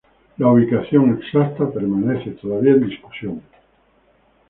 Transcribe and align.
La 0.39 0.47
ubicación 0.51 1.15
exacta 1.21 1.69
permanece 1.71 2.31
todavía 2.31 2.71
en 2.71 2.87
discusión. 2.89 3.43